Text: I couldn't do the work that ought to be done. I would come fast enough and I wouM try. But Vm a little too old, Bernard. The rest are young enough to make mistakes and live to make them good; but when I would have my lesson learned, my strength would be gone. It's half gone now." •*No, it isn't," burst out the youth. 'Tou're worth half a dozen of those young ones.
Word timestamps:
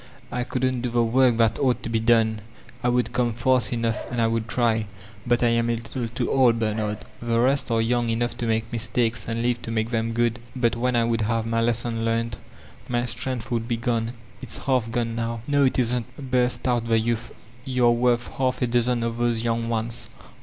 I 0.31 0.43
couldn't 0.43 0.81
do 0.81 0.89
the 0.89 1.03
work 1.03 1.37
that 1.37 1.59
ought 1.59 1.83
to 1.83 1.89
be 1.89 1.99
done. 1.99 2.41
I 2.83 2.89
would 2.89 3.13
come 3.13 3.33
fast 3.33 3.71
enough 3.71 4.09
and 4.09 4.19
I 4.19 4.25
wouM 4.25 4.45
try. 4.47 4.87
But 5.27 5.41
Vm 5.41 5.69
a 5.69 5.75
little 5.75 6.07
too 6.07 6.31
old, 6.31 6.57
Bernard. 6.57 7.05
The 7.21 7.39
rest 7.39 7.69
are 7.69 7.79
young 7.83 8.09
enough 8.09 8.35
to 8.37 8.47
make 8.47 8.73
mistakes 8.73 9.27
and 9.27 9.43
live 9.43 9.61
to 9.61 9.69
make 9.69 9.91
them 9.91 10.13
good; 10.13 10.39
but 10.55 10.75
when 10.75 10.95
I 10.95 11.03
would 11.03 11.21
have 11.21 11.45
my 11.45 11.61
lesson 11.61 12.03
learned, 12.03 12.37
my 12.89 13.05
strength 13.05 13.51
would 13.51 13.67
be 13.67 13.77
gone. 13.77 14.13
It's 14.41 14.65
half 14.65 14.89
gone 14.89 15.13
now." 15.15 15.41
•*No, 15.47 15.65
it 15.65 15.77
isn't," 15.77 16.17
burst 16.31 16.67
out 16.67 16.87
the 16.87 16.97
youth. 16.97 17.31
'Tou're 17.67 17.91
worth 17.91 18.27
half 18.29 18.63
a 18.63 18.65
dozen 18.65 19.03
of 19.03 19.17
those 19.17 19.43
young 19.43 19.69
ones. 19.69 20.07